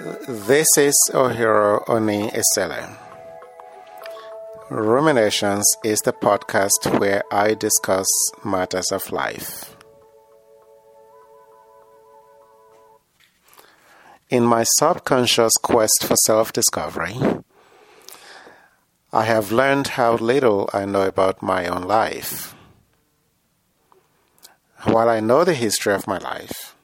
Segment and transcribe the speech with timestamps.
[0.00, 2.96] This is Ohiro Oni Esele.
[4.70, 8.06] Ruminations is the podcast where I discuss
[8.42, 9.76] matters of life.
[14.30, 17.18] In my subconscious quest for self discovery,
[19.12, 22.54] I have learned how little I know about my own life.
[24.84, 26.74] While I know the history of my life,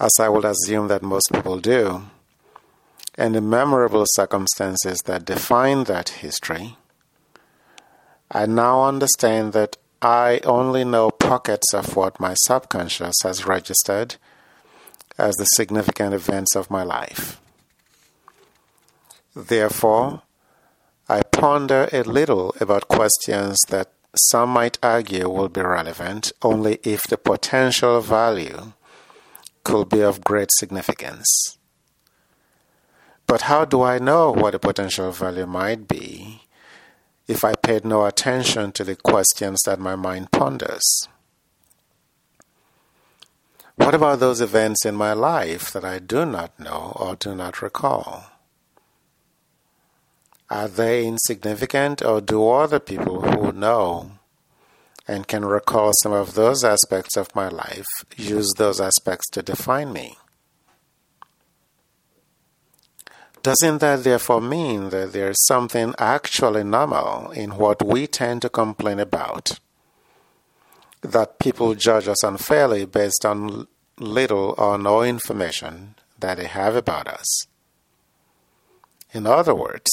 [0.00, 2.04] as I would assume that most people do,
[3.16, 6.76] and the memorable circumstances that define that history,
[8.30, 14.16] I now understand that I only know pockets of what my subconscious has registered
[15.16, 17.40] as the significant events of my life.
[19.34, 20.22] Therefore,
[21.08, 23.92] I ponder a little about questions that
[24.30, 28.72] some might argue will be relevant only if the potential value
[29.64, 31.58] could be of great significance.
[33.26, 36.42] But how do I know what the potential value might be
[37.26, 41.08] if I paid no attention to the questions that my mind ponders?
[43.76, 47.60] What about those events in my life that I do not know or do not
[47.60, 48.26] recall?
[50.48, 54.12] Are they insignificant or do other people who know
[55.06, 59.92] and can recall some of those aspects of my life use those aspects to define
[59.92, 60.16] me.
[63.42, 68.98] Doesn't that therefore mean that there's something actually normal in what we tend to complain
[68.98, 69.58] about?
[71.02, 77.06] That people judge us unfairly based on little or no information that they have about
[77.06, 77.46] us.
[79.12, 79.90] In other words,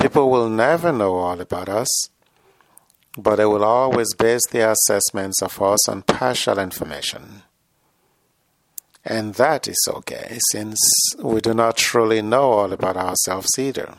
[0.00, 2.08] people will never know all about us
[3.16, 7.42] but they will always base their assessments of us on partial information.
[9.04, 10.78] And that is okay, since
[11.22, 13.96] we do not truly know all about ourselves either.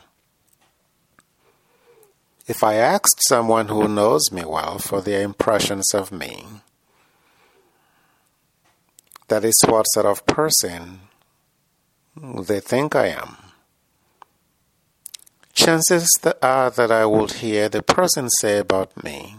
[2.46, 6.46] If I asked someone who knows me well for their impressions of me,
[9.28, 11.00] that is what sort of person
[12.16, 13.43] they think I am
[15.64, 16.08] chances
[16.42, 19.36] are that I would hear the person say about me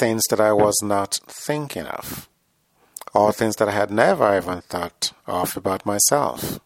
[0.00, 2.28] things that I was not thinking of,
[3.14, 6.58] or things that I had never even thought of about myself.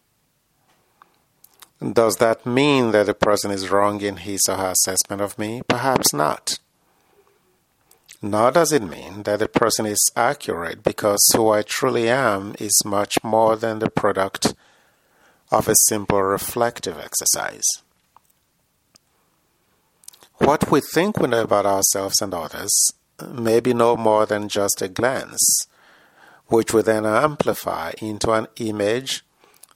[1.81, 5.61] Does that mean that the person is wrong in his or her assessment of me?
[5.69, 6.59] Perhaps not.
[8.23, 12.83] Nor does it mean that the person is accurate because who I truly am is
[12.85, 14.55] much more than the product
[15.51, 17.65] of a simple reflective exercise.
[20.39, 22.73] What we think we know about ourselves and others
[23.29, 25.67] may be no more than just a glance,
[26.47, 29.23] which we then amplify into an image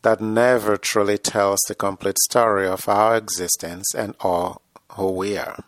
[0.02, 4.62] that never truly tells the complete story of our existence and all
[4.92, 5.64] who we are.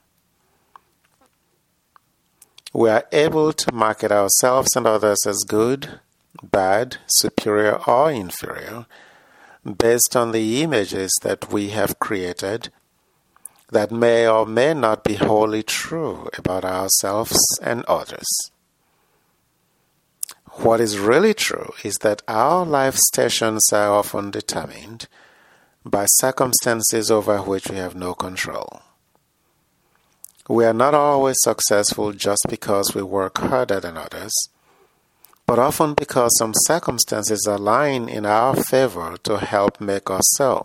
[2.72, 6.00] We are able to market ourselves and others as good,
[6.42, 8.86] bad, superior, or inferior
[9.74, 12.70] based on the images that we have created
[13.70, 18.26] that may or may not be wholly true about ourselves and others.
[20.62, 25.08] What is really true is that our life stations are often determined
[25.84, 28.82] by circumstances over which we have no control.
[30.48, 34.32] We are not always successful just because we work harder than others
[35.46, 40.64] but often because some circumstances align in our favor to help make us so.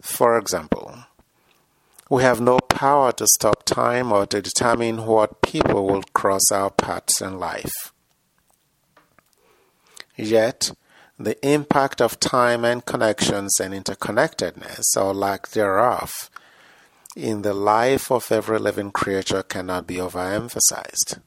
[0.00, 0.94] For example,
[2.08, 6.70] we have no power to stop time or to determine what people will cross our
[6.70, 7.92] paths in life.
[10.16, 10.72] Yet,
[11.18, 16.30] the impact of time and connections and interconnectedness, or lack thereof,
[17.14, 21.20] in the life of every living creature cannot be overemphasized.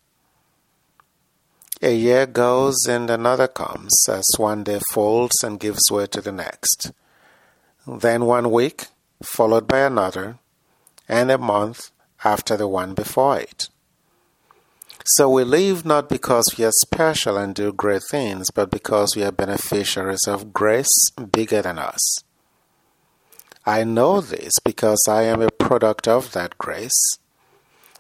[1.83, 6.31] A year goes and another comes as one day folds and gives way to the
[6.31, 6.93] next.
[7.85, 8.85] Then one week,
[9.21, 10.39] followed by another,
[11.09, 11.91] and a month
[12.23, 13.67] after the one before it.
[15.17, 19.25] So we live not because we are special and do great things, but because we
[19.25, 21.99] are beneficiaries of grace bigger than us.
[23.65, 27.17] I know this because I am a product of that grace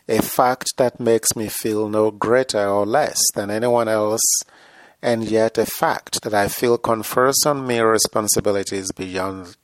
[0.07, 4.21] a fact that makes me feel no greater or less than anyone else,
[5.01, 9.55] and yet a fact that I feel confers on me responsibilities beyond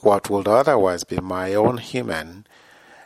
[0.00, 2.46] what would otherwise be my own human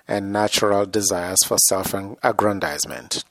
[0.09, 3.25] and natural desires for self aggrandizement.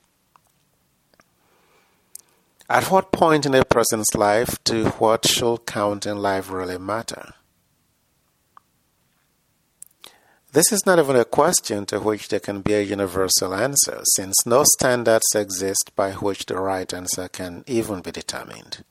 [2.70, 7.34] At what point in a person's life do what should count in life really matter?
[10.56, 14.46] This is not even a question to which there can be a universal answer, since
[14.46, 18.86] no standards exist by which the right answer can even be determined.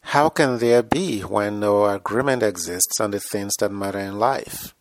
[0.00, 4.74] How can there be when no agreement exists on the things that matter in life?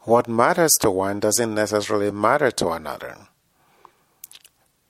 [0.00, 3.28] What matters to one doesn't necessarily matter to another.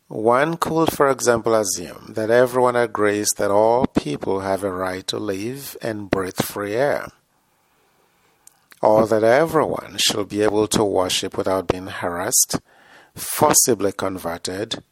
[0.08, 5.18] One could, for example, assume that everyone agrees that all people have a right to
[5.18, 7.08] live and breathe free air,
[8.82, 12.60] or that everyone should be able to worship without being harassed,
[13.14, 14.82] forcibly converted,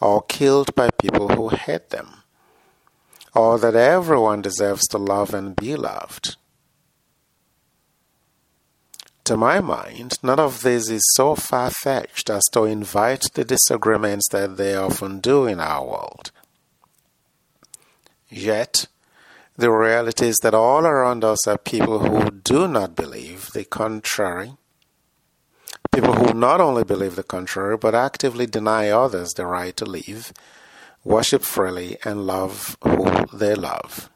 [0.00, 2.22] or killed by people who hate them,
[3.34, 6.36] or that everyone deserves to love and be loved.
[9.24, 14.28] To my mind, none of this is so far fetched as to invite the disagreements
[14.30, 16.30] that they often do in our world.
[18.28, 18.86] Yet,
[19.56, 24.54] the reality is that all around us are people who do not believe the contrary,
[25.92, 30.32] people who not only believe the contrary, but actively deny others the right to live,
[31.04, 34.10] worship freely, and love who they love.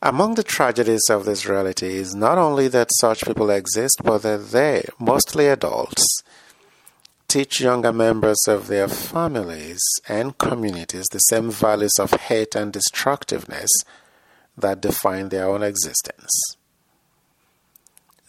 [0.00, 4.50] Among the tragedies of this reality is not only that such people exist, but that
[4.52, 6.22] they, mostly adults,
[7.36, 13.68] teach younger members of their families and communities the same values of hate and destructiveness
[14.56, 16.32] that define their own existence.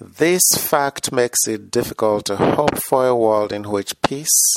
[0.01, 4.55] This fact makes it difficult to hope for a world in which peace,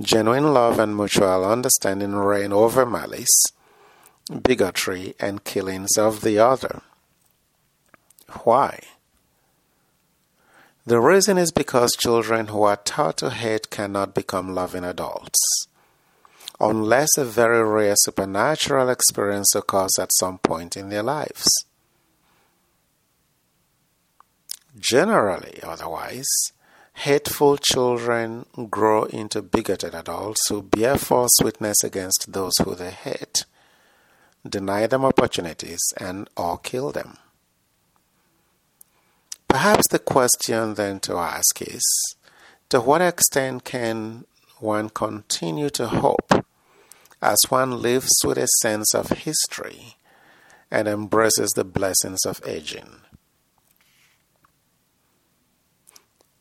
[0.00, 3.44] genuine love, and mutual understanding reign over malice
[4.42, 6.82] bigotry and killings of the other.
[8.42, 8.80] Why?
[10.88, 15.38] The reason is because children who are taught to hate cannot become loving adults.
[16.58, 21.46] Unless a very rare supernatural experience occurs at some point in their lives.
[24.78, 26.30] Generally, otherwise,
[26.94, 33.44] hateful children grow into bigoted adults who bear false witness against those who they hate
[34.48, 37.18] deny them opportunities, and or kill them.
[39.48, 41.82] Perhaps the question then to ask is
[42.68, 44.26] to what extent can
[44.60, 46.44] one continue to hope
[47.22, 49.96] as one lives with a sense of history
[50.70, 53.00] and embraces the blessings of aging?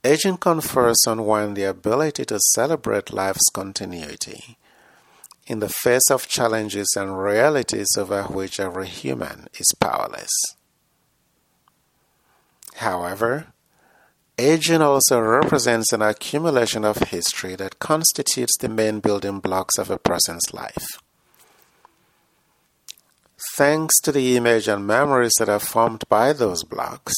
[0.03, 4.57] Aging confers on one the ability to celebrate life's continuity
[5.48, 10.56] in the face of challenges and realities over which every human is powerless.
[12.77, 13.47] However,
[14.38, 19.97] aging also represents an accumulation of history that constitutes the main building blocks of a
[19.97, 20.85] person's life.
[23.56, 27.15] Thanks to the image and memories that are formed by those blocks,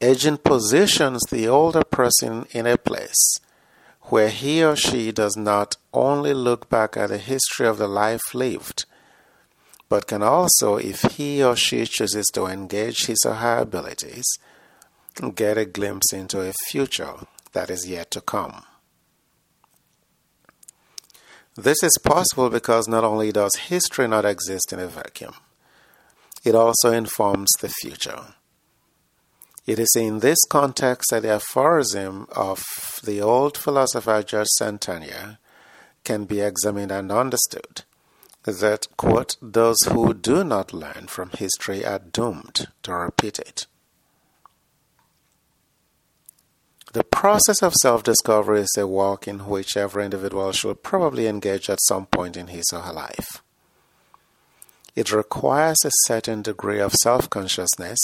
[0.00, 3.38] aging positions the older person in a place
[4.08, 8.34] where he or she does not only look back at the history of the life
[8.34, 8.84] lived,
[9.88, 14.26] but can also, if he or she chooses to engage his or her abilities,
[15.34, 17.14] get a glimpse into a future
[17.52, 18.64] that is yet to come.
[21.56, 25.34] This is possible because not only does history not exist in a vacuum,
[26.44, 28.34] it also informs the future.
[29.66, 32.62] It is in this context that the aphorism of
[33.02, 35.38] the old philosopher George Santayana
[36.04, 37.82] can be examined and understood
[38.44, 43.66] that, quote, those who do not learn from history are doomed to repeat it.
[46.96, 51.68] The process of self discovery is a walk in which every individual should probably engage
[51.68, 53.42] at some point in his or her life.
[54.94, 57.98] It requires a certain degree of self consciousness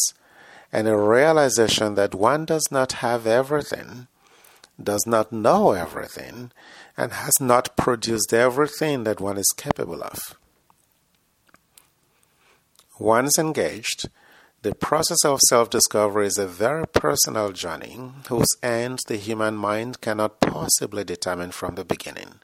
[0.70, 4.08] and a realization that one does not have everything,
[4.78, 6.52] does not know everything,
[6.94, 10.36] and has not produced everything that one is capable of.
[12.98, 14.10] Once engaged,
[14.62, 20.00] the process of self discovery is a very personal journey whose end the human mind
[20.00, 22.34] cannot possibly determine from the beginning.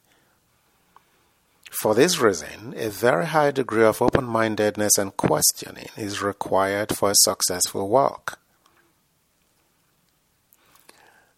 [1.70, 7.12] For this reason, a very high degree of open mindedness and questioning is required for
[7.12, 8.40] a successful work.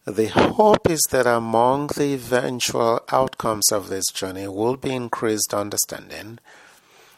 [0.06, 6.38] The hope is that among the eventual outcomes of this journey will be increased understanding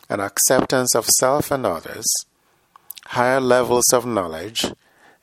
[0.09, 2.07] and acceptance of self and others,
[3.07, 4.73] higher levels of knowledge,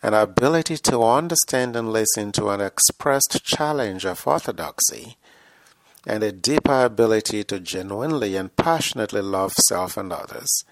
[0.01, 5.17] and ability to understand and listen to an expressed challenge of orthodoxy
[6.07, 10.63] and a deeper ability to genuinely and passionately love self and others,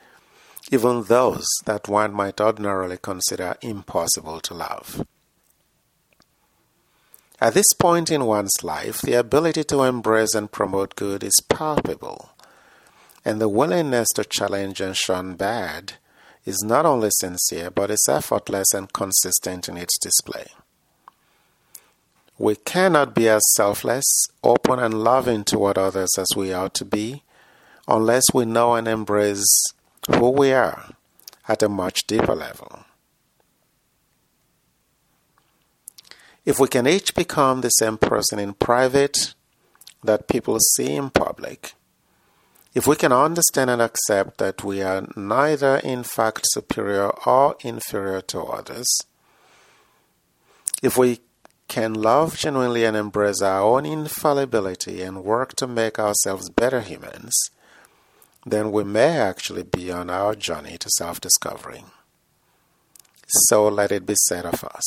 [0.72, 5.06] even those that one might ordinarily consider impossible to love.
[7.40, 12.32] At this point in one's life, the ability to embrace and promote good is palpable,
[13.24, 15.94] and the willingness to challenge and shun bad
[16.48, 20.46] is not only sincere but is effortless and consistent in its display.
[22.40, 24.06] We cannot be as selfless,
[24.44, 27.24] open, and loving toward others as we ought to be
[27.86, 29.46] unless we know and embrace
[30.10, 30.92] who we are
[31.50, 32.86] at a much deeper level.
[36.46, 39.34] If we can each become the same person in private
[40.02, 41.74] that people see in public,
[42.78, 48.22] if we can understand and accept that we are neither in fact superior or inferior
[48.22, 48.86] to others,
[50.84, 51.20] if we
[51.68, 57.34] can love genuinely and embrace our own infallibility and work to make ourselves better humans,
[58.46, 61.84] then we may actually be on our journey to self discovery.
[63.48, 64.86] So let it be said of us.